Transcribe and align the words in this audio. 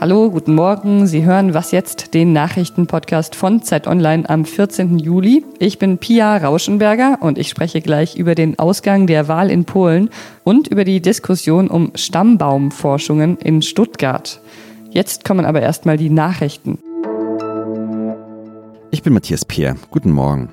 Hallo, 0.00 0.30
guten 0.30 0.54
Morgen. 0.54 1.08
Sie 1.08 1.24
hören 1.24 1.52
Was 1.52 1.72
jetzt, 1.72 2.14
den 2.14 2.32
Nachrichtenpodcast 2.32 3.34
von 3.34 3.62
Zeit 3.62 3.88
Online 3.88 4.30
am 4.30 4.44
14. 4.44 5.00
Juli. 5.00 5.44
Ich 5.58 5.80
bin 5.80 5.98
Pia 5.98 6.36
Rauschenberger 6.36 7.18
und 7.20 7.36
ich 7.36 7.48
spreche 7.48 7.80
gleich 7.80 8.14
über 8.14 8.36
den 8.36 8.60
Ausgang 8.60 9.08
der 9.08 9.26
Wahl 9.26 9.50
in 9.50 9.64
Polen 9.64 10.10
und 10.44 10.68
über 10.68 10.84
die 10.84 11.02
Diskussion 11.02 11.66
um 11.66 11.90
Stammbaumforschungen 11.96 13.38
in 13.38 13.60
Stuttgart. 13.62 14.40
Jetzt 14.90 15.24
kommen 15.24 15.44
aber 15.44 15.60
erstmal 15.60 15.96
die 15.96 16.10
Nachrichten. 16.10 16.78
Ich 18.92 19.02
bin 19.02 19.12
Matthias 19.12 19.44
Peer. 19.44 19.74
Guten 19.90 20.12
Morgen. 20.12 20.50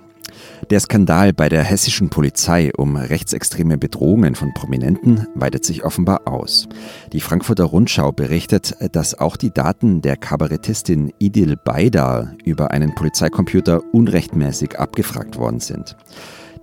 Der 0.69 0.79
Skandal 0.79 1.33
bei 1.33 1.49
der 1.49 1.63
hessischen 1.63 2.09
Polizei 2.09 2.71
um 2.75 2.95
rechtsextreme 2.95 3.77
Bedrohungen 3.77 4.35
von 4.35 4.53
Prominenten 4.53 5.27
weitet 5.35 5.65
sich 5.65 5.83
offenbar 5.83 6.21
aus. 6.25 6.67
Die 7.13 7.21
Frankfurter 7.21 7.65
Rundschau 7.65 8.11
berichtet, 8.11 8.75
dass 8.91 9.19
auch 9.19 9.37
die 9.37 9.53
Daten 9.53 10.01
der 10.01 10.17
Kabarettistin 10.17 11.13
Idil 11.19 11.55
Baydar 11.55 12.33
über 12.43 12.71
einen 12.71 12.95
Polizeicomputer 12.95 13.81
unrechtmäßig 13.93 14.79
abgefragt 14.79 15.37
worden 15.37 15.59
sind. 15.59 15.95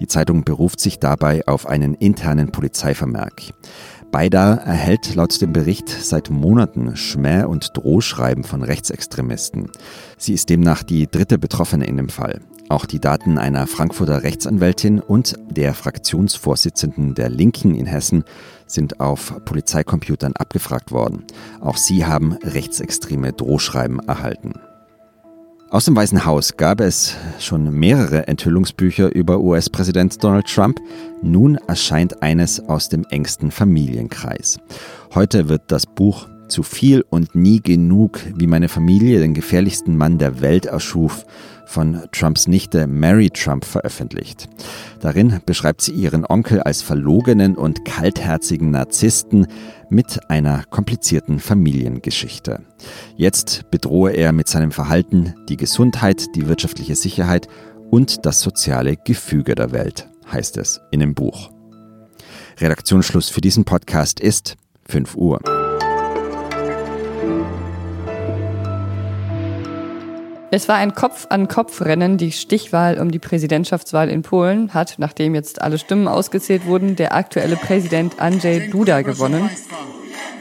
Die 0.01 0.07
Zeitung 0.07 0.43
beruft 0.45 0.81
sich 0.81 0.99
dabei 0.99 1.47
auf 1.47 1.67
einen 1.67 1.95
internen 1.95 2.51
Polizeivermerk. 2.51 3.53
Baydar 4.11 4.59
erhält 4.59 5.15
laut 5.15 5.41
dem 5.41 5.55
Bericht 5.55 5.89
seit 5.89 6.29
Monaten 6.29 6.97
Schmäh- 6.97 7.45
und 7.45 7.71
Drohschreiben 7.75 8.45
von 8.45 8.63
Rechtsextremisten. 8.63 9.71
Sie 10.19 10.35
ist 10.35 10.51
demnach 10.51 10.83
die 10.83 11.07
dritte 11.07 11.39
Betroffene 11.39 11.87
in 11.87 11.97
dem 11.97 12.11
Fall. 12.11 12.41
Auch 12.73 12.87
die 12.87 13.01
Daten 13.01 13.37
einer 13.37 13.67
Frankfurter 13.67 14.23
Rechtsanwältin 14.23 14.99
und 14.99 15.35
der 15.51 15.75
Fraktionsvorsitzenden 15.75 17.15
der 17.15 17.29
Linken 17.29 17.75
in 17.75 17.85
Hessen 17.85 18.25
sind 18.67 18.99
auf 18.99 19.45
Polizeicomputern 19.45 20.33
abgefragt 20.33 20.91
worden. 20.91 21.25
Auch 21.61 21.77
sie 21.77 22.07
haben 22.07 22.33
rechtsextreme 22.43 23.35
Drohschreiben 23.35 23.99
erhalten. 24.09 24.55
Aus 25.69 25.85
dem 25.85 25.95
Weißen 25.95 26.25
Haus 26.25 26.57
gab 26.57 26.81
es 26.81 27.15
schon 27.39 27.71
mehrere 27.79 28.27
Enthüllungsbücher 28.27 29.15
über 29.15 29.41
US-Präsident 29.41 30.25
Donald 30.25 30.47
Trump. 30.47 30.81
Nun 31.21 31.57
erscheint 31.67 32.23
eines 32.23 32.59
aus 32.71 32.89
dem 32.89 33.05
engsten 33.11 33.51
Familienkreis. 33.51 34.59
Heute 35.15 35.51
wird 35.51 35.65
das 35.67 35.85
Buch 35.85 36.27
Zu 36.53 36.63
viel 36.63 37.03
und 37.09 37.35
nie 37.35 37.63
genug, 37.63 38.21
wie 38.35 38.47
meine 38.47 38.69
Familie 38.69 39.21
den 39.21 39.33
gefährlichsten 39.33 39.97
Mann 39.97 40.19
der 40.19 40.43
Welt 40.43 40.67
erschuf, 40.67 41.25
von 41.65 42.03
Trumps 42.13 42.47
Nichte 42.47 42.87
Mary 42.87 43.31
Trump 43.31 43.65
veröffentlicht. 43.65 44.51
Darin 45.01 45.41
beschreibt 45.47 45.81
sie 45.81 45.93
ihren 45.93 46.27
Onkel 46.27 46.61
als 46.61 46.83
verlogenen 46.83 47.57
und 47.57 47.87
kaltherzigen 47.87 48.71
Narzissten 48.71 49.47
mit 49.89 50.29
einer 50.29 50.65
komplizierten 50.65 51.39
Familiengeschichte. 51.41 52.61
Jetzt 53.17 53.71
bedrohe 53.71 54.11
er 54.13 54.33
mit 54.33 54.47
seinem 54.47 54.73
Verhalten 54.73 55.33
die 55.49 55.57
Gesundheit, 55.57 56.37
die 56.37 56.49
wirtschaftliche 56.49 56.97
Sicherheit 56.97 57.49
und 57.89 58.27
das 58.27 58.43
soziale 58.43 58.99
Gefüge 58.99 59.55
der 59.55 59.73
Welt, 59.73 60.07
heißt 60.31 60.59
es 60.59 60.83
in 60.91 61.01
dem 61.01 61.15
Buch. 61.15 61.51
Redaktionsschluss 62.59 63.31
für 63.31 63.41
diesen 63.41 63.65
Podcast 63.65 64.21
ist 64.21 64.57
5 64.91 65.17
Uhr. 65.17 65.41
Es 70.55 70.69
war 70.69 70.77
ein 70.77 70.95
Kopf-an-Kopf-Rennen. 70.95 72.19
Die 72.19 72.31
Stichwahl 72.31 73.01
um 73.01 73.11
die 73.11 73.19
Präsidentschaftswahl 73.19 74.11
in 74.11 74.21
Polen 74.21 74.75
hat, 74.75 74.97
nachdem 74.99 75.35
jetzt 75.35 75.63
alle 75.63 75.79
Stimmen 75.79 76.07
ausgezählt 76.07 76.67
wurden, 76.67 76.95
der 76.95 77.15
aktuelle 77.15 77.57
Präsident 77.57 78.21
Andrzej 78.21 78.69
Duda 78.69 79.01
gewonnen. 79.01 79.49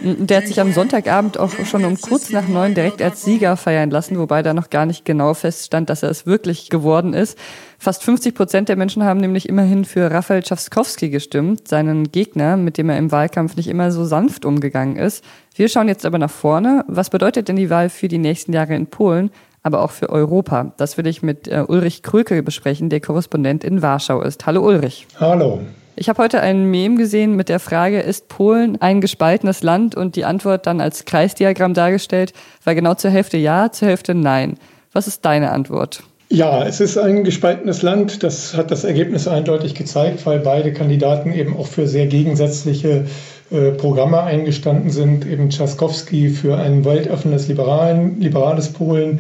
Der 0.01 0.37
hat 0.37 0.47
sich 0.47 0.59
am 0.59 0.73
Sonntagabend 0.73 1.37
auch 1.37 1.51
schon 1.63 1.85
um 1.85 1.95
kurz 2.01 2.29
nach 2.31 2.49
neun 2.49 2.73
direkt 2.73 3.01
als 3.01 3.23
Sieger 3.23 3.55
feiern 3.55 3.89
lassen, 3.89 4.19
wobei 4.19 4.43
da 4.43 4.53
noch 4.53 4.69
gar 4.69 4.85
nicht 4.85 5.05
genau 5.05 5.33
feststand, 5.33 5.89
dass 5.89 6.03
er 6.03 6.09
es 6.09 6.25
wirklich 6.25 6.69
geworden 6.69 7.13
ist. 7.13 7.37
Fast 7.79 8.03
50 8.03 8.35
Prozent 8.35 8.67
der 8.67 8.75
Menschen 8.75 9.05
haben 9.05 9.21
nämlich 9.21 9.47
immerhin 9.47 9.85
für 9.85 10.11
Rafael 10.11 10.43
Czafskowski 10.43 11.09
gestimmt, 11.09 11.69
seinen 11.69 12.11
Gegner, 12.11 12.57
mit 12.57 12.77
dem 12.77 12.89
er 12.89 12.97
im 12.97 13.13
Wahlkampf 13.13 13.55
nicht 13.55 13.69
immer 13.69 13.93
so 13.93 14.03
sanft 14.03 14.43
umgegangen 14.43 14.97
ist. 14.97 15.23
Wir 15.55 15.69
schauen 15.69 15.87
jetzt 15.87 16.05
aber 16.05 16.17
nach 16.17 16.31
vorne. 16.31 16.83
Was 16.89 17.09
bedeutet 17.09 17.47
denn 17.47 17.55
die 17.55 17.69
Wahl 17.69 17.87
für 17.87 18.09
die 18.09 18.17
nächsten 18.17 18.51
Jahre 18.51 18.75
in 18.75 18.87
Polen? 18.87 19.31
Aber 19.63 19.83
auch 19.83 19.91
für 19.91 20.09
Europa. 20.09 20.73
Das 20.77 20.97
will 20.97 21.07
ich 21.07 21.21
mit 21.21 21.47
äh, 21.47 21.63
Ulrich 21.67 22.03
Kröke 22.03 22.41
besprechen, 22.43 22.89
der 22.89 23.01
Korrespondent 23.01 23.63
in 23.63 23.81
Warschau 23.81 24.21
ist. 24.21 24.45
Hallo 24.45 24.65
Ulrich. 24.65 25.07
Hallo. 25.19 25.61
Ich 25.95 26.09
habe 26.09 26.23
heute 26.23 26.41
ein 26.41 26.65
Mem 26.65 26.97
gesehen 26.97 27.35
mit 27.35 27.49
der 27.49 27.59
Frage, 27.59 27.99
ist 27.99 28.27
Polen 28.27 28.81
ein 28.81 29.01
gespaltenes 29.01 29.61
Land? 29.61 29.93
Und 29.93 30.15
die 30.15 30.25
Antwort 30.25 30.65
dann 30.65 30.81
als 30.81 31.05
Kreisdiagramm 31.05 31.73
dargestellt, 31.73 32.33
war 32.63 32.73
genau 32.73 32.95
zur 32.95 33.11
Hälfte 33.11 33.37
ja, 33.37 33.71
zur 33.71 33.89
Hälfte 33.89 34.15
nein. 34.15 34.57
Was 34.93 35.07
ist 35.07 35.23
deine 35.25 35.51
Antwort? 35.51 36.03
Ja, 36.29 36.65
es 36.65 36.79
ist 36.79 36.97
ein 36.97 37.25
gespaltenes 37.25 37.81
Land. 37.81 38.23
Das 38.23 38.55
hat 38.55 38.71
das 38.71 38.85
Ergebnis 38.85 39.27
eindeutig 39.27 39.75
gezeigt, 39.75 40.25
weil 40.25 40.39
beide 40.39 40.71
Kandidaten 40.71 41.33
eben 41.33 41.57
auch 41.57 41.67
für 41.67 41.87
sehr 41.87 42.07
gegensätzliche 42.07 43.05
äh, 43.51 43.71
Programme 43.71 44.23
eingestanden 44.23 44.91
sind. 44.91 45.27
Eben 45.27 45.49
Trzaskowski 45.49 46.29
für 46.29 46.57
ein 46.57 46.85
weltöffnenes 46.85 47.49
liberalen, 47.49 48.21
liberales 48.21 48.71
Polen, 48.71 49.19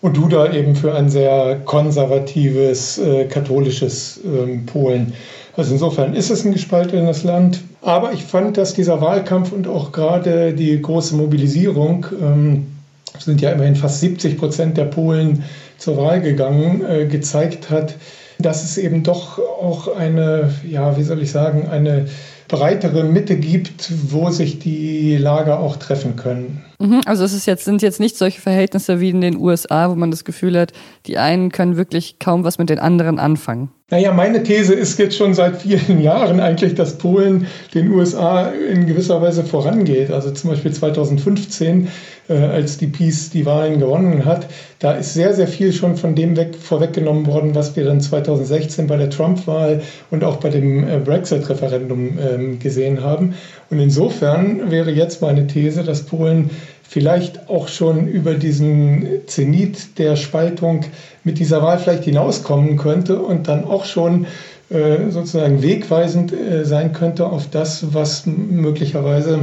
und 0.00 0.16
Duda 0.16 0.52
eben 0.52 0.76
für 0.76 0.94
ein 0.94 1.08
sehr 1.08 1.60
konservatives, 1.64 2.98
äh, 2.98 3.24
katholisches 3.24 4.20
ähm, 4.24 4.66
Polen. 4.66 5.12
Also 5.56 5.72
insofern 5.72 6.14
ist 6.14 6.30
es 6.30 6.44
ein 6.44 6.52
gespaltenes 6.52 7.24
Land. 7.24 7.60
Aber 7.82 8.12
ich 8.12 8.24
fand, 8.24 8.56
dass 8.56 8.74
dieser 8.74 9.00
Wahlkampf 9.00 9.50
und 9.52 9.66
auch 9.66 9.90
gerade 9.90 10.52
die 10.52 10.80
große 10.80 11.16
Mobilisierung, 11.16 12.06
ähm, 12.20 12.66
sind 13.18 13.40
ja 13.40 13.50
immerhin 13.50 13.74
fast 13.74 14.00
70 14.00 14.38
Prozent 14.38 14.76
der 14.76 14.84
Polen 14.84 15.44
zur 15.78 15.96
Wahl 15.96 16.20
gegangen, 16.20 16.84
äh, 16.88 17.06
gezeigt 17.06 17.70
hat, 17.70 17.94
dass 18.38 18.62
es 18.62 18.78
eben 18.78 19.02
doch 19.02 19.38
auch 19.38 19.88
eine, 19.96 20.52
ja, 20.68 20.96
wie 20.96 21.02
soll 21.02 21.22
ich 21.22 21.32
sagen, 21.32 21.68
eine 21.68 22.06
breitere 22.48 23.04
Mitte 23.04 23.36
gibt, 23.36 23.92
wo 24.10 24.30
sich 24.30 24.58
die 24.58 25.16
Lager 25.16 25.60
auch 25.60 25.76
treffen 25.76 26.16
können. 26.16 26.64
Mhm, 26.78 27.02
also 27.04 27.24
es 27.24 27.34
ist 27.34 27.46
jetzt, 27.46 27.64
sind 27.64 27.82
jetzt 27.82 28.00
nicht 28.00 28.16
solche 28.16 28.40
Verhältnisse 28.40 29.00
wie 29.00 29.10
in 29.10 29.20
den 29.20 29.36
USA, 29.36 29.90
wo 29.90 29.94
man 29.94 30.10
das 30.10 30.24
Gefühl 30.24 30.58
hat, 30.58 30.72
die 31.06 31.18
einen 31.18 31.52
können 31.52 31.76
wirklich 31.76 32.18
kaum 32.18 32.44
was 32.44 32.58
mit 32.58 32.70
den 32.70 32.78
anderen 32.78 33.18
anfangen. 33.18 33.70
Naja, 33.90 34.12
meine 34.12 34.42
These 34.42 34.74
ist 34.74 34.98
jetzt 34.98 35.16
schon 35.16 35.32
seit 35.32 35.62
vielen 35.62 35.98
Jahren 36.02 36.40
eigentlich, 36.40 36.74
dass 36.74 36.98
Polen 36.98 37.46
den 37.72 37.90
USA 37.90 38.50
in 38.50 38.86
gewisser 38.86 39.22
Weise 39.22 39.44
vorangeht. 39.44 40.10
Also 40.10 40.30
zum 40.30 40.50
Beispiel 40.50 40.74
2015, 40.74 41.88
äh, 42.28 42.34
als 42.34 42.76
die 42.76 42.88
Peace 42.88 43.30
die 43.30 43.46
Wahlen 43.46 43.80
gewonnen 43.80 44.26
hat, 44.26 44.46
da 44.78 44.92
ist 44.92 45.14
sehr, 45.14 45.32
sehr 45.32 45.48
viel 45.48 45.72
schon 45.72 45.96
von 45.96 46.14
dem 46.14 46.36
weg, 46.36 46.54
vorweggenommen 46.54 47.26
worden, 47.26 47.54
was 47.54 47.76
wir 47.76 47.86
dann 47.86 48.02
2016 48.02 48.88
bei 48.88 48.98
der 48.98 49.08
Trump-Wahl 49.08 49.80
und 50.10 50.22
auch 50.22 50.36
bei 50.36 50.50
dem 50.50 50.86
äh, 50.86 50.98
Brexit-Referendum 50.98 52.18
äh, 52.18 52.56
gesehen 52.56 53.02
haben. 53.02 53.36
Und 53.70 53.80
insofern 53.80 54.70
wäre 54.70 54.90
jetzt 54.90 55.22
meine 55.22 55.46
These, 55.46 55.82
dass 55.82 56.02
Polen 56.02 56.50
vielleicht 56.88 57.50
auch 57.50 57.68
schon 57.68 58.08
über 58.08 58.34
diesen 58.34 59.06
Zenit 59.26 59.98
der 59.98 60.16
Spaltung 60.16 60.86
mit 61.22 61.38
dieser 61.38 61.62
Wahl 61.62 61.78
vielleicht 61.78 62.04
hinauskommen 62.04 62.78
könnte 62.78 63.20
und 63.20 63.46
dann 63.46 63.64
auch 63.64 63.84
schon 63.84 64.26
äh, 64.70 65.10
sozusagen 65.10 65.62
wegweisend 65.62 66.32
äh, 66.32 66.64
sein 66.64 66.94
könnte 66.94 67.26
auf 67.26 67.48
das, 67.50 67.92
was 67.92 68.24
möglicherweise 68.26 69.40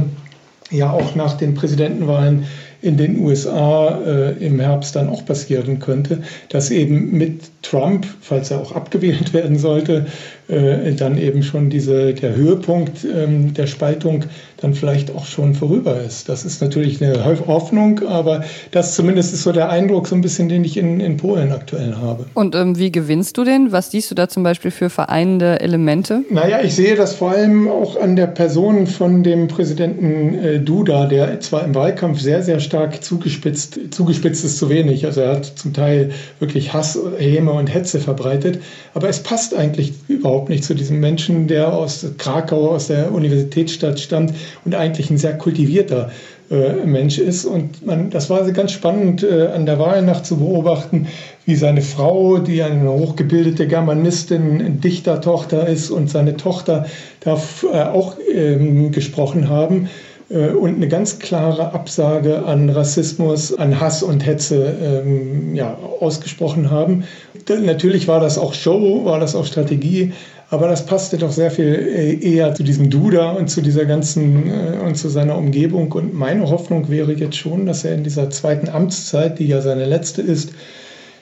ja 0.70 0.90
auch 0.90 1.14
nach 1.14 1.36
den 1.36 1.54
Präsidentenwahlen 1.54 2.46
in 2.82 2.96
den 2.96 3.20
USA 3.20 4.00
äh, 4.04 4.32
im 4.44 4.60
Herbst 4.60 4.96
dann 4.96 5.08
auch 5.08 5.24
passieren 5.24 5.78
könnte, 5.78 6.22
dass 6.48 6.70
eben 6.70 7.16
mit 7.16 7.42
Trump, 7.62 8.06
falls 8.20 8.50
er 8.50 8.60
auch 8.60 8.72
abgewählt 8.72 9.32
werden 9.32 9.58
sollte, 9.58 10.06
äh, 10.48 10.92
dann 10.92 11.18
eben 11.18 11.42
schon 11.42 11.70
diese, 11.70 12.14
der 12.14 12.36
Höhepunkt 12.36 13.04
ähm, 13.04 13.52
der 13.54 13.66
Spaltung 13.66 14.24
dann 14.58 14.74
vielleicht 14.74 15.14
auch 15.14 15.26
schon 15.26 15.54
vorüber 15.54 16.00
ist. 16.00 16.28
Das 16.28 16.44
ist 16.44 16.62
natürlich 16.62 17.02
eine 17.02 17.24
Hoffnung, 17.46 18.00
aber 18.08 18.44
das 18.70 18.94
zumindest 18.94 19.34
ist 19.34 19.42
so 19.42 19.52
der 19.52 19.68
Eindruck, 19.70 20.06
so 20.06 20.14
ein 20.14 20.20
bisschen, 20.20 20.48
den 20.48 20.64
ich 20.64 20.76
in, 20.76 21.00
in 21.00 21.16
Polen 21.16 21.52
aktuell 21.52 21.96
habe. 21.96 22.26
Und 22.34 22.54
ähm, 22.54 22.78
wie 22.78 22.90
gewinnst 22.90 23.36
du 23.36 23.44
den? 23.44 23.72
Was 23.72 23.90
siehst 23.90 24.10
du 24.10 24.14
da 24.14 24.28
zum 24.28 24.42
Beispiel 24.42 24.70
für 24.70 24.88
vereinende 24.88 25.60
Elemente? 25.60 26.22
Naja, 26.30 26.60
ich 26.62 26.74
sehe 26.74 26.94
das 26.94 27.14
vor 27.14 27.32
allem 27.32 27.68
auch 27.68 28.00
an 28.00 28.16
der 28.16 28.28
Person 28.28 28.86
von 28.86 29.22
dem 29.22 29.48
Präsidenten 29.48 30.38
äh, 30.38 30.60
Duda, 30.60 31.06
der 31.06 31.40
zwar 31.40 31.64
im 31.64 31.74
Wahlkampf 31.74 32.20
sehr, 32.20 32.42
sehr 32.42 32.60
stark 32.60 33.02
zugespitzt, 33.02 33.78
zugespitzt 33.90 34.44
ist 34.44 34.58
zu 34.58 34.70
wenig. 34.70 35.04
Also 35.04 35.20
er 35.22 35.32
hat 35.32 35.44
zum 35.44 35.72
Teil 35.72 36.10
wirklich 36.38 36.72
Hass, 36.72 36.98
Häme 37.18 37.52
und 37.52 37.72
Hetze 37.72 38.00
verbreitet. 38.00 38.60
Aber 38.94 39.08
es 39.08 39.22
passt 39.22 39.54
eigentlich 39.54 39.92
überhaupt 40.08 40.35
nicht 40.44 40.64
zu 40.64 40.74
diesem 40.74 41.00
Menschen, 41.00 41.48
der 41.48 41.72
aus 41.72 42.06
Krakau, 42.18 42.70
aus 42.70 42.88
der 42.88 43.12
Universitätsstadt 43.12 43.98
stammt 43.98 44.34
und 44.64 44.74
eigentlich 44.74 45.10
ein 45.10 45.18
sehr 45.18 45.36
kultivierter 45.36 46.10
äh, 46.50 46.86
Mensch 46.86 47.18
ist. 47.18 47.44
Und 47.44 47.84
man, 47.84 48.10
das 48.10 48.30
war 48.30 48.48
ganz 48.52 48.72
spannend 48.72 49.24
äh, 49.24 49.48
an 49.48 49.66
der 49.66 49.78
Wahlnacht 49.78 50.26
zu 50.26 50.36
beobachten, 50.36 51.08
wie 51.44 51.56
seine 51.56 51.82
Frau, 51.82 52.38
die 52.38 52.62
eine 52.62 52.90
hochgebildete 52.90 53.66
Germanistin, 53.66 54.80
Dichtertochter 54.80 55.66
ist, 55.66 55.90
und 55.90 56.08
seine 56.08 56.36
Tochter 56.36 56.86
da 57.20 57.40
äh, 57.72 57.82
auch 57.82 58.16
ähm, 58.32 58.92
gesprochen 58.92 59.48
haben 59.48 59.88
äh, 60.28 60.48
und 60.48 60.76
eine 60.76 60.88
ganz 60.88 61.18
klare 61.18 61.72
Absage 61.72 62.44
an 62.44 62.70
Rassismus, 62.70 63.52
an 63.54 63.80
Hass 63.80 64.02
und 64.02 64.24
Hetze 64.24 64.76
ähm, 64.82 65.54
ja, 65.54 65.76
ausgesprochen 66.00 66.70
haben. 66.70 67.04
Natürlich 67.48 68.08
war 68.08 68.20
das 68.20 68.38
auch 68.38 68.54
Show, 68.54 69.04
war 69.04 69.20
das 69.20 69.34
auch 69.34 69.44
Strategie, 69.44 70.12
aber 70.50 70.68
das 70.68 70.86
passte 70.86 71.18
doch 71.18 71.32
sehr 71.32 71.50
viel 71.50 71.66
äh, 71.66 72.14
eher 72.14 72.54
zu 72.54 72.62
diesem 72.62 72.90
Duda 72.90 73.30
und 73.30 73.48
zu 73.48 73.60
dieser 73.60 73.84
ganzen 73.84 74.48
äh, 74.48 74.78
und 74.84 74.96
zu 74.96 75.08
seiner 75.08 75.36
Umgebung. 75.36 75.92
Und 75.92 76.14
meine 76.14 76.48
Hoffnung 76.48 76.88
wäre 76.88 77.12
jetzt 77.12 77.36
schon, 77.36 77.66
dass 77.66 77.84
er 77.84 77.94
in 77.94 78.04
dieser 78.04 78.30
zweiten 78.30 78.68
Amtszeit, 78.68 79.38
die 79.38 79.46
ja 79.46 79.60
seine 79.60 79.86
letzte 79.86 80.22
ist, 80.22 80.52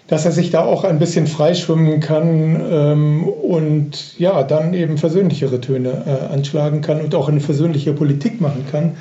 dass 0.06 0.26
er 0.26 0.32
sich 0.32 0.50
da 0.50 0.65
auch 0.65 0.85
ein 0.85 0.99
bisschen 0.99 1.26
freischwimmen 1.26 2.00
kann 2.00 2.62
ähm, 2.71 3.25
und 3.25 4.19
ja, 4.19 4.43
dann 4.43 4.75
eben 4.75 4.99
versöhnlichere 4.99 5.61
Töne 5.61 6.05
äh, 6.06 6.32
anschlagen 6.32 6.82
kann 6.82 7.00
und 7.00 7.15
auch 7.15 7.29
eine 7.29 7.41
versöhnliche 7.41 7.94
Politik 7.94 8.41
machen 8.41 8.67
kann. 8.71 8.93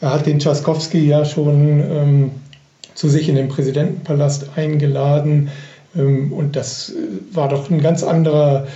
Er 0.00 0.12
hat 0.12 0.26
den 0.26 0.40
Tschaskowski 0.40 1.06
ja 1.06 1.24
schon 1.24 1.80
ähm, 1.80 2.30
zu 2.94 3.08
sich 3.08 3.28
in 3.28 3.36
den 3.36 3.48
Präsidentenpalast 3.48 4.50
eingeladen 4.56 5.50
und 6.00 6.56
das 6.56 6.90
äh, 6.90 7.34
war 7.34 7.48
doch 7.48 7.70
ein 7.70 7.80
ganz 7.80 8.02
anderer 8.02 8.66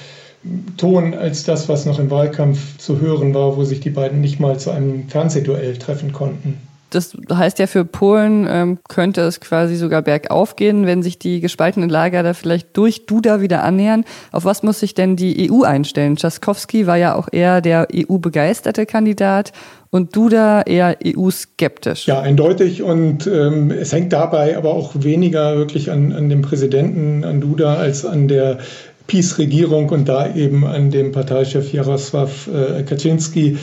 Ton 0.77 1.15
als 1.15 1.45
das, 1.45 1.69
was 1.69 1.87
noch 1.87 1.99
im 1.99 2.11
Wahlkampf 2.11 2.79
zu 2.79 3.01
hören 3.01 3.35
war, 3.35 3.57
wo 3.57 3.65
sich 3.65 3.81
die 3.81 3.91
beiden 3.91 4.21
nicht 4.21 4.39
mal 4.39 4.59
zu 4.59 4.71
einem 4.71 5.09
Fernsehduell 5.09 5.77
treffen 5.77 6.13
konnten. 6.13 6.59
Das 6.91 7.17
heißt 7.33 7.59
ja 7.59 7.67
für 7.67 7.85
Polen 7.85 8.47
ähm, 8.49 8.79
könnte 8.89 9.23
es 9.23 9.41
quasi 9.41 9.77
sogar 9.77 10.03
bergauf 10.03 10.57
gehen, 10.57 10.87
wenn 10.87 11.03
sich 11.03 11.19
die 11.19 11.41
gespaltenen 11.41 11.89
Lager 11.89 12.23
da 12.23 12.33
vielleicht 12.33 12.77
durch 12.77 13.07
Duda 13.07 13.41
wieder 13.41 13.65
annähern. 13.65 14.05
Auf 14.33 14.45
was 14.45 14.63
muss 14.63 14.81
sich 14.81 14.95
denn 14.95 15.17
die 15.17 15.51
EU 15.51 15.63
einstellen? 15.63 16.17
Tschaskowski 16.17 16.87
war 16.87 16.97
ja 16.97 17.15
auch 17.15 17.29
eher 17.33 17.61
der 17.61 17.89
EU-begeisterte 17.93 18.87
Kandidat 18.87 19.53
und 19.91 20.15
Duda 20.15 20.63
eher 20.63 20.97
EU-skeptisch. 21.05 22.07
Ja, 22.07 22.21
eindeutig. 22.21 22.83
Und 22.83 23.27
ähm, 23.27 23.71
es 23.71 23.93
hängt 23.93 24.13
dabei 24.13 24.57
aber 24.57 24.75
auch 24.75 24.93
weniger 24.95 25.57
wirklich 25.57 25.91
an, 25.91 26.13
an 26.13 26.29
dem 26.29 26.43
Präsidenten, 26.43 27.25
an 27.25 27.41
Duda, 27.41 27.75
als 27.75 28.05
an 28.05 28.29
der 28.29 28.59
Peace-Regierung 29.07 29.89
und 29.91 30.09
da 30.09 30.35
eben 30.35 30.67
an 30.67 30.91
dem 30.91 31.13
Parteichef 31.13 31.73
Jaroslav 31.73 32.49
äh, 32.49 32.83
Kaczynski. 32.83 33.59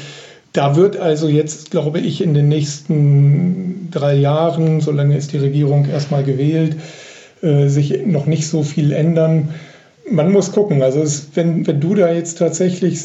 Da 0.54 0.76
wird 0.76 0.98
also 0.98 1.28
jetzt, 1.28 1.72
glaube 1.72 2.00
ich, 2.00 2.22
in 2.22 2.36
den 2.36 2.48
nächsten 2.48 3.90
drei 3.90 4.16
Jahren, 4.16 4.82
solange 4.82 5.18
ist 5.18 5.34
die 5.34 5.40
Regierung 5.40 5.86
erstmal 5.90 6.24
gewählt, 6.24 6.76
äh, 7.42 7.68
sich 7.68 8.06
noch 8.06 8.28
nicht 8.28 8.48
so 8.48 8.62
viel 8.62 8.92
ändern. 8.92 9.50
Man 10.10 10.32
muss 10.32 10.52
gucken. 10.52 10.84
Also 10.84 11.02
es, 11.02 11.30
wenn, 11.34 11.66
wenn 11.66 11.80
Duda 11.80 12.12
jetzt 12.12 12.38
tatsächlich 12.38 13.00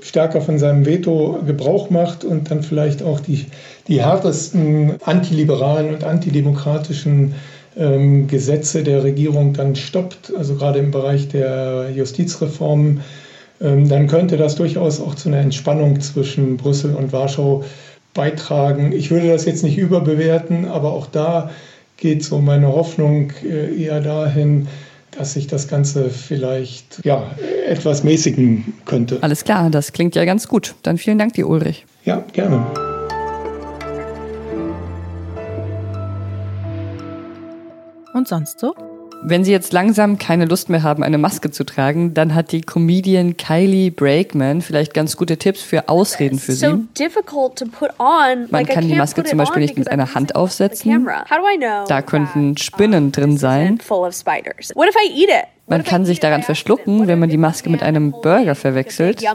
stärker 0.00 0.40
von 0.40 0.58
seinem 0.58 0.86
Veto 0.86 1.40
Gebrauch 1.46 1.90
macht 1.90 2.24
und 2.24 2.50
dann 2.50 2.62
vielleicht 2.62 3.02
auch 3.02 3.20
die, 3.20 3.44
die 3.88 4.02
härtesten 4.02 4.94
antiliberalen 5.04 5.92
und 5.92 6.02
antidemokratischen 6.02 7.34
ähm, 7.76 8.26
Gesetze 8.26 8.82
der 8.84 9.04
Regierung 9.04 9.52
dann 9.52 9.76
stoppt, 9.76 10.32
also 10.34 10.54
gerade 10.54 10.78
im 10.78 10.92
Bereich 10.92 11.28
der 11.28 11.90
Justizreformen, 11.94 13.02
dann 13.58 14.06
könnte 14.06 14.36
das 14.36 14.56
durchaus 14.56 15.00
auch 15.00 15.14
zu 15.14 15.28
einer 15.28 15.38
Entspannung 15.38 16.00
zwischen 16.00 16.56
Brüssel 16.56 16.94
und 16.94 17.12
Warschau 17.12 17.64
beitragen. 18.14 18.92
Ich 18.92 19.10
würde 19.10 19.28
das 19.28 19.44
jetzt 19.44 19.62
nicht 19.62 19.78
überbewerten, 19.78 20.66
aber 20.66 20.92
auch 20.92 21.06
da 21.06 21.50
geht 21.96 22.24
so 22.24 22.40
meine 22.40 22.68
Hoffnung 22.68 23.32
äh, 23.42 23.82
eher 23.82 24.00
dahin, 24.00 24.68
dass 25.16 25.32
sich 25.32 25.46
das 25.46 25.68
Ganze 25.68 26.10
vielleicht 26.10 27.00
ja, 27.04 27.30
etwas 27.68 28.04
mäßigen 28.04 28.74
könnte. 28.84 29.18
Alles 29.22 29.44
klar, 29.44 29.70
das 29.70 29.92
klingt 29.92 30.14
ja 30.14 30.24
ganz 30.24 30.48
gut. 30.48 30.74
Dann 30.82 30.98
vielen 30.98 31.18
Dank 31.18 31.34
dir, 31.34 31.48
Ulrich. 31.48 31.86
Ja, 32.04 32.24
gerne. 32.32 32.66
Und 38.12 38.28
sonst 38.28 38.60
so? 38.60 38.74
Wenn 39.28 39.42
Sie 39.42 39.50
jetzt 39.50 39.72
langsam 39.72 40.18
keine 40.18 40.44
Lust 40.44 40.68
mehr 40.70 40.84
haben, 40.84 41.02
eine 41.02 41.18
Maske 41.18 41.50
zu 41.50 41.64
tragen, 41.64 42.14
dann 42.14 42.32
hat 42.36 42.52
die 42.52 42.60
Comedian 42.60 43.36
Kylie 43.36 43.90
Brakeman 43.90 44.62
vielleicht 44.62 44.94
ganz 44.94 45.16
gute 45.16 45.36
Tipps 45.36 45.62
für 45.62 45.88
Ausreden 45.88 46.38
für 46.38 46.52
Sie. 46.52 46.60
Man 48.52 48.66
kann 48.66 48.86
die 48.86 48.94
Maske 48.94 49.24
zum 49.24 49.38
Beispiel 49.38 49.62
nicht 49.62 49.76
mit 49.76 49.90
einer 49.90 50.14
Hand 50.14 50.36
aufsetzen. 50.36 50.92
Da 51.88 52.02
könnten 52.02 52.56
Spinnen 52.56 53.10
drin 53.10 53.36
sein. 53.36 53.78
Man 55.68 55.82
kann 55.82 56.04
sich 56.04 56.20
daran 56.20 56.44
verschlucken, 56.44 57.08
wenn 57.08 57.18
man 57.18 57.28
die 57.28 57.36
Maske 57.36 57.68
mit 57.70 57.82
einem 57.82 58.12
Burger 58.12 58.54
verwechselt. 58.54 59.20
Und 59.22 59.28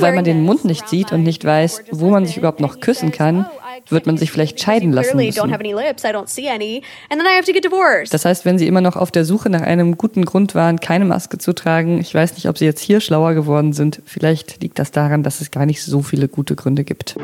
weil 0.00 0.14
man 0.14 0.24
den 0.24 0.42
Mund 0.42 0.64
nicht 0.64 0.88
sieht 0.88 1.12
und 1.12 1.22
nicht 1.22 1.44
weiß, 1.44 1.84
wo 1.92 2.10
man 2.10 2.26
sich 2.26 2.36
überhaupt 2.36 2.58
noch 2.60 2.80
küssen 2.80 3.12
kann, 3.12 3.46
wird 3.88 4.06
man 4.06 4.16
sich 4.16 4.32
vielleicht 4.32 4.60
scheiden 4.60 4.92
lassen 4.92 5.16
müssen. 5.16 5.48
Das 8.10 8.24
heißt, 8.24 8.44
wenn 8.44 8.58
Sie 8.58 8.66
immer 8.66 8.80
noch 8.80 8.96
auf 8.96 9.12
der 9.12 9.24
Suche 9.24 9.48
nach 9.48 9.62
einem 9.62 9.96
guten 9.96 10.24
Grund 10.24 10.56
waren, 10.56 10.80
keine 10.80 11.04
Maske 11.04 11.38
zu 11.38 11.52
tragen, 11.52 12.00
ich 12.00 12.12
weiß 12.14 12.34
nicht, 12.34 12.48
ob 12.48 12.58
Sie 12.58 12.64
jetzt 12.64 12.80
hier 12.80 13.00
schlauer 13.00 13.34
geworden 13.34 13.72
sind, 13.72 14.02
vielleicht 14.04 14.60
liegt 14.62 14.78
das 14.80 14.90
daran, 14.90 15.22
dass 15.22 15.40
es 15.40 15.50
gar 15.52 15.66
nicht 15.66 15.82
so 15.82 16.02
viele 16.02 16.28
gute 16.28 16.56
Gründe 16.56 16.82
gibt. 16.84 17.16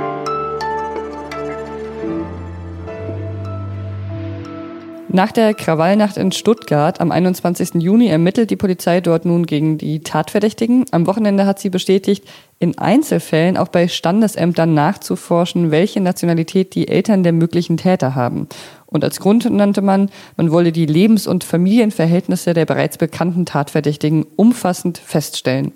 Nach 5.15 5.31
der 5.31 5.55
Krawallnacht 5.55 6.17
in 6.17 6.33
Stuttgart 6.33 7.01
am 7.01 7.13
21. 7.13 7.75
Juni 7.75 8.09
ermittelt 8.09 8.51
die 8.51 8.57
Polizei 8.57 9.01
dort 9.01 9.25
nun 9.25 9.47
gegen 9.47 9.79
die 9.79 10.01
Tatverdächtigen. 10.01 10.87
Am 10.91 11.07
Wochenende 11.07 11.47
hat 11.47 11.61
sie 11.61 11.71
bestätigt, 11.71 12.25
in 12.59 12.79
Einzelfällen 12.79 13.57
auch 13.57 13.69
bei 13.69 13.87
Standesämtern 13.87 14.75
nachzuforschen, 14.75 15.71
welche 15.71 16.01
Nationalität 16.01 16.75
die 16.75 16.89
Eltern 16.89 17.23
der 17.23 17.33
möglichen 17.33 17.77
Täter 17.77 18.17
haben. 18.17 18.49
Und 18.87 19.05
als 19.05 19.21
Grund 19.21 19.49
nannte 19.49 19.83
man, 19.83 20.11
man 20.37 20.51
wolle 20.51 20.73
die 20.73 20.87
Lebens- 20.87 21.29
und 21.29 21.45
Familienverhältnisse 21.45 22.53
der 22.53 22.67
bereits 22.67 22.99
bekannten 22.99 23.47
Tatverdächtigen 23.47 24.27
umfassend 24.35 24.99
feststellen. 24.99 25.71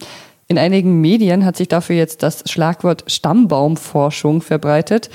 In 0.49 0.59
einigen 0.59 1.01
Medien 1.01 1.45
hat 1.45 1.57
sich 1.57 1.69
dafür 1.69 1.95
jetzt 1.95 2.25
das 2.25 2.43
Schlagwort 2.51 3.05
Stammbaumforschung 3.07 4.41
verbreitet. 4.41 5.11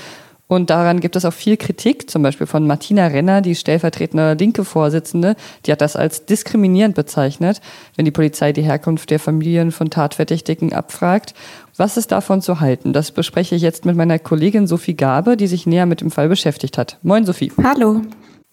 Und 0.54 0.70
daran 0.70 1.00
gibt 1.00 1.16
es 1.16 1.24
auch 1.24 1.32
viel 1.32 1.56
Kritik, 1.56 2.08
zum 2.10 2.22
Beispiel 2.22 2.46
von 2.46 2.66
Martina 2.66 3.06
Renner, 3.08 3.40
die 3.40 3.54
stellvertretende 3.54 4.34
linke 4.34 4.64
Vorsitzende. 4.64 5.36
Die 5.66 5.72
hat 5.72 5.80
das 5.80 5.96
als 5.96 6.26
diskriminierend 6.26 6.94
bezeichnet, 6.94 7.60
wenn 7.96 8.04
die 8.04 8.10
Polizei 8.10 8.52
die 8.52 8.62
Herkunft 8.62 9.10
der 9.10 9.18
Familien 9.18 9.72
von 9.72 9.90
Tatverdächtigen 9.90 10.72
abfragt. 10.72 11.34
Was 11.76 11.96
ist 11.96 12.12
davon 12.12 12.40
zu 12.40 12.60
halten? 12.60 12.92
Das 12.92 13.10
bespreche 13.10 13.56
ich 13.56 13.62
jetzt 13.62 13.84
mit 13.84 13.96
meiner 13.96 14.18
Kollegin 14.18 14.66
Sophie 14.66 14.94
Gabe, 14.94 15.36
die 15.36 15.48
sich 15.48 15.66
näher 15.66 15.86
mit 15.86 16.00
dem 16.00 16.10
Fall 16.10 16.28
beschäftigt 16.28 16.78
hat. 16.78 16.98
Moin, 17.02 17.24
Sophie. 17.26 17.52
Hallo. 17.62 18.02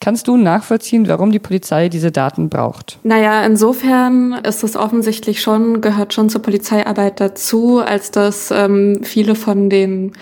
Kannst 0.02 0.28
du 0.28 0.36
nachvollziehen, 0.36 1.08
warum 1.08 1.32
die 1.32 1.38
Polizei 1.38 1.88
diese 1.88 2.12
Daten 2.12 2.50
braucht? 2.50 2.98
Naja, 3.04 3.46
insofern 3.46 4.34
ist 4.34 4.64
es 4.64 4.76
offensichtlich 4.76 5.42
schon, 5.42 5.80
gehört 5.80 6.16
schon 6.16 6.28
zur 6.28 6.42
Polizeiarbeit 6.42 7.20
dazu, 7.20 7.78
als 7.78 8.10
dass 8.10 8.50
ähm, 8.50 9.02
viele 9.04 9.36
von 9.36 9.70
den 9.70 10.14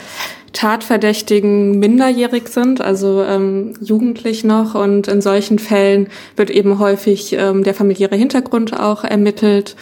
Tatverdächtigen 0.54 1.80
minderjährig 1.80 2.48
sind, 2.48 2.82
also 2.82 3.24
ähm, 3.24 3.74
jugendlich 3.82 4.44
noch. 4.44 4.76
Und 4.76 5.08
in 5.08 5.22
solchen 5.22 5.60
Fällen 5.60 6.08
wird 6.36 6.50
eben 6.50 6.80
häufig 6.80 7.34
ähm, 7.34 7.64
der 7.64 7.74
familiäre 7.74 8.16
Hintergrund 8.16 8.80
auch 8.80 9.04
ermittelt. 9.04 9.76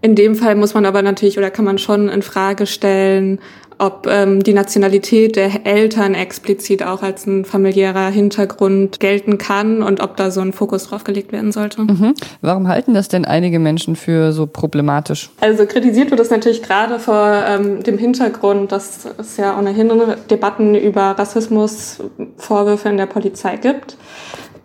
In 0.00 0.16
dem 0.16 0.34
Fall 0.34 0.56
muss 0.56 0.74
man 0.74 0.84
aber 0.84 1.00
natürlich 1.02 1.38
oder 1.38 1.50
kann 1.50 1.64
man 1.64 1.78
schon 1.78 2.08
in 2.08 2.22
Frage 2.22 2.66
stellen, 2.66 3.38
ob 3.82 4.06
ähm, 4.08 4.44
die 4.44 4.52
Nationalität 4.52 5.34
der 5.34 5.66
Eltern 5.66 6.14
explizit 6.14 6.84
auch 6.84 7.02
als 7.02 7.26
ein 7.26 7.44
familiärer 7.44 8.10
Hintergrund 8.10 9.00
gelten 9.00 9.38
kann 9.38 9.82
und 9.82 10.00
ob 10.00 10.16
da 10.16 10.30
so 10.30 10.40
ein 10.40 10.52
Fokus 10.52 10.84
drauf 10.84 11.02
gelegt 11.02 11.32
werden 11.32 11.50
sollte. 11.50 11.82
Mhm. 11.82 12.14
Warum 12.42 12.68
halten 12.68 12.94
das 12.94 13.08
denn 13.08 13.24
einige 13.24 13.58
Menschen 13.58 13.96
für 13.96 14.32
so 14.32 14.46
problematisch? 14.46 15.30
Also 15.40 15.66
kritisiert 15.66 16.12
wird 16.12 16.20
es 16.20 16.30
natürlich 16.30 16.62
gerade 16.62 17.00
vor 17.00 17.42
ähm, 17.44 17.82
dem 17.82 17.98
Hintergrund, 17.98 18.70
dass 18.70 19.04
es 19.18 19.36
ja 19.36 19.58
ohnehin 19.58 19.90
Debatten 20.30 20.76
über 20.76 21.18
Rassismusvorwürfe 21.18 22.88
in 22.88 22.98
der 22.98 23.06
Polizei 23.06 23.56
gibt. 23.56 23.96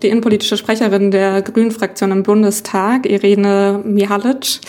Die 0.03 0.09
innenpolitische 0.09 0.57
Sprecherin 0.57 1.09
der 1.09 1.41
Grünen-Fraktion 1.41 2.11
im 2.11 2.21
Bundestag, 2.21 3.07
Irene 3.07 3.81
Mihalic, 3.83 4.59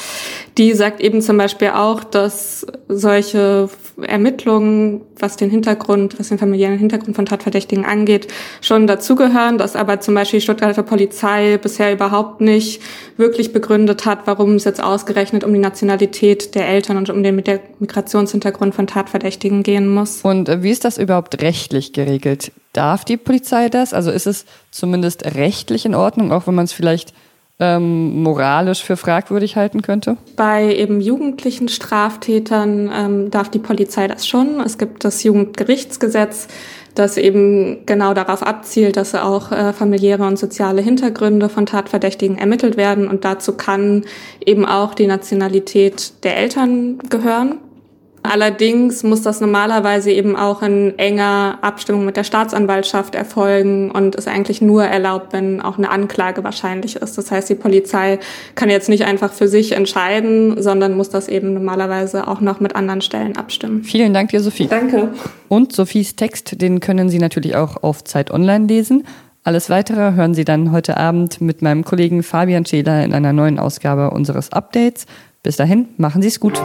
Die 0.58 0.74
sagt 0.74 1.00
eben 1.00 1.22
zum 1.22 1.38
Beispiel 1.38 1.68
auch, 1.68 2.02
dass 2.02 2.66
solche 2.88 3.68
Ermittlungen, 4.02 5.02
was 5.16 5.36
den 5.36 5.50
Hintergrund, 5.50 6.18
was 6.18 6.30
den 6.30 6.38
familiären 6.38 6.78
Hintergrund 6.78 7.14
von 7.14 7.26
Tatverdächtigen 7.26 7.84
angeht, 7.84 8.26
schon 8.60 8.88
dazugehören, 8.88 9.58
dass 9.58 9.76
aber 9.76 10.00
zum 10.00 10.14
Beispiel 10.16 10.40
die 10.40 10.44
Stuttgarter 10.44 10.82
Polizei 10.82 11.58
bisher 11.58 11.92
überhaupt 11.92 12.40
nicht 12.40 12.82
wirklich 13.16 13.52
begründet 13.52 14.04
hat, 14.04 14.26
warum 14.26 14.56
es 14.56 14.64
jetzt 14.64 14.82
ausgerechnet 14.82 15.44
um 15.44 15.52
die 15.52 15.60
Nationalität 15.60 16.56
der 16.56 16.68
Eltern 16.68 16.96
und 16.96 17.08
um 17.08 17.22
den 17.22 17.36
Migrationshintergrund 17.36 18.74
von 18.74 18.88
Tatverdächtigen 18.88 19.62
gehen 19.62 19.88
muss. 19.88 20.22
Und 20.22 20.48
äh, 20.48 20.62
wie 20.64 20.70
ist 20.70 20.84
das 20.84 20.98
überhaupt 20.98 21.40
rechtlich 21.40 21.92
geregelt? 21.92 22.50
Darf 22.72 23.04
die 23.04 23.16
Polizei 23.16 23.68
das? 23.68 23.94
Also 23.94 24.10
ist 24.10 24.26
es 24.26 24.44
zumindest 24.72 25.24
rechtlich 25.36 25.86
in 25.86 25.94
Ordnung, 25.94 26.32
auch 26.32 26.48
wenn 26.48 26.54
man 26.54 26.64
es 26.64 26.72
vielleicht 26.72 27.14
ähm, 27.60 28.22
moralisch 28.22 28.84
für 28.84 28.96
fragwürdig 28.96 29.56
halten 29.56 29.82
könnte? 29.82 30.16
Bei 30.36 30.74
eben 30.74 31.00
jugendlichen 31.00 31.68
Straftätern 31.68 32.90
ähm, 32.94 33.30
darf 33.30 33.48
die 33.48 33.58
Polizei 33.58 34.06
das 34.06 34.26
schon. 34.26 34.60
Es 34.60 34.78
gibt 34.78 35.04
das 35.04 35.22
Jugendgerichtsgesetz, 35.24 36.48
das 36.94 37.16
eben 37.16 37.84
genau 37.86 38.14
darauf 38.14 38.42
abzielt, 38.42 38.96
dass 38.96 39.14
auch 39.14 39.52
äh, 39.52 39.72
familiäre 39.72 40.26
und 40.26 40.38
soziale 40.38 40.82
Hintergründe 40.82 41.48
von 41.48 41.66
Tatverdächtigen 41.66 42.38
ermittelt 42.38 42.76
werden. 42.76 43.08
Und 43.08 43.24
dazu 43.24 43.52
kann 43.52 44.04
eben 44.44 44.64
auch 44.64 44.94
die 44.94 45.06
Nationalität 45.06 46.24
der 46.24 46.36
Eltern 46.36 46.98
gehören. 47.10 47.58
Allerdings 48.22 49.02
muss 49.02 49.22
das 49.22 49.40
normalerweise 49.40 50.10
eben 50.10 50.36
auch 50.36 50.62
in 50.62 50.98
enger 50.98 51.58
Abstimmung 51.62 52.04
mit 52.04 52.16
der 52.16 52.24
Staatsanwaltschaft 52.24 53.14
erfolgen 53.14 53.90
und 53.90 54.16
ist 54.16 54.28
eigentlich 54.28 54.60
nur 54.60 54.84
erlaubt, 54.84 55.32
wenn 55.32 55.60
auch 55.60 55.78
eine 55.78 55.90
Anklage 55.90 56.44
wahrscheinlich 56.44 56.96
ist. 56.96 57.16
Das 57.16 57.30
heißt, 57.30 57.48
die 57.48 57.54
Polizei 57.54 58.18
kann 58.54 58.70
jetzt 58.70 58.88
nicht 58.88 59.04
einfach 59.04 59.32
für 59.32 59.48
sich 59.48 59.72
entscheiden, 59.72 60.60
sondern 60.60 60.96
muss 60.96 61.10
das 61.10 61.28
eben 61.28 61.54
normalerweise 61.54 62.28
auch 62.28 62.40
noch 62.40 62.60
mit 62.60 62.74
anderen 62.74 63.00
Stellen 63.00 63.36
abstimmen. 63.36 63.84
Vielen 63.84 64.12
Dank 64.12 64.30
dir, 64.30 64.40
Sophie. 64.40 64.66
Danke. 64.68 65.10
Und 65.48 65.72
Sophies 65.72 66.16
Text, 66.16 66.60
den 66.60 66.80
können 66.80 67.08
Sie 67.08 67.18
natürlich 67.18 67.56
auch 67.56 67.82
auf 67.82 68.04
Zeit 68.04 68.30
Online 68.30 68.66
lesen. 68.66 69.04
Alles 69.44 69.70
weitere 69.70 70.12
hören 70.12 70.34
Sie 70.34 70.44
dann 70.44 70.72
heute 70.72 70.96
Abend 70.98 71.40
mit 71.40 71.62
meinem 71.62 71.84
Kollegen 71.84 72.22
Fabian 72.22 72.66
Scheler 72.66 73.04
in 73.04 73.14
einer 73.14 73.32
neuen 73.32 73.58
Ausgabe 73.58 74.10
unseres 74.10 74.52
Updates. 74.52 75.06
Bis 75.42 75.56
dahin, 75.56 75.88
machen 75.96 76.20
Sie 76.20 76.28
es 76.28 76.40
gut. 76.40 76.60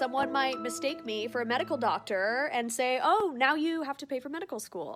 Someone 0.00 0.32
might 0.32 0.58
mistake 0.62 1.04
me 1.04 1.28
for 1.28 1.42
a 1.42 1.44
medical 1.54 1.76
doctor 1.76 2.48
and 2.54 2.72
say, 2.72 2.98
oh, 3.02 3.34
now 3.36 3.54
you 3.54 3.82
have 3.82 3.98
to 3.98 4.06
pay 4.06 4.18
for 4.18 4.30
medical 4.30 4.58
school. 4.58 4.88